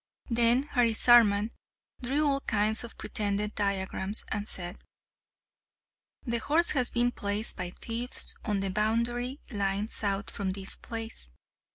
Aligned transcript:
Then 0.31 0.63
Harisarman 0.63 1.51
drew 2.01 2.25
all 2.25 2.39
kinds 2.41 2.83
of 2.83 2.97
pretended 2.97 3.53
diagrams, 3.53 4.25
and 4.29 4.47
said: 4.47 4.79
"The 6.25 6.39
horse 6.39 6.71
has 6.71 6.89
been 6.89 7.11
placed 7.11 7.55
by 7.55 7.69
thieves 7.69 8.33
on 8.43 8.61
the 8.61 8.71
boundary 8.71 9.41
line 9.51 9.89
south 9.89 10.31
from 10.31 10.53
this 10.53 10.75
place. 10.75 11.29